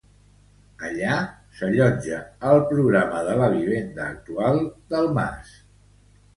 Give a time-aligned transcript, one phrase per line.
[0.87, 1.17] Allà,
[1.59, 4.61] s'allotja el programa de la vivenda actual
[4.97, 5.57] del mas.